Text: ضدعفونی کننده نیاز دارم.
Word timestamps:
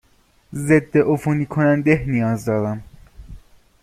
ضدعفونی 0.55 1.45
کننده 1.45 2.05
نیاز 2.07 2.45
دارم. 2.45 2.83